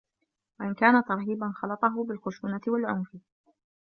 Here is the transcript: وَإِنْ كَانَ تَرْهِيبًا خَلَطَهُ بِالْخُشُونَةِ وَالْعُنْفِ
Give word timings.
وَإِنْ 0.59 0.73
كَانَ 0.73 1.03
تَرْهِيبًا 1.03 1.51
خَلَطَهُ 1.55 2.03
بِالْخُشُونَةِ 2.07 2.61
وَالْعُنْفِ 2.67 3.15